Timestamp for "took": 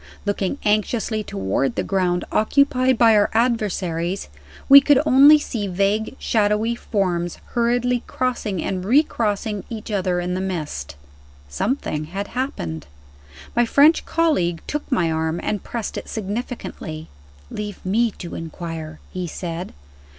14.65-14.91